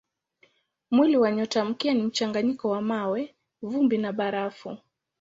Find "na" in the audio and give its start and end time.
3.97-4.11